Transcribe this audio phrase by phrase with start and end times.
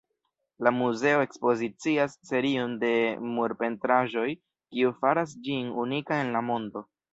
[0.67, 2.91] La muzeo ekspozicias serion de
[3.35, 6.87] murpentraĵoj kiu faras ĝin unika en la mondo.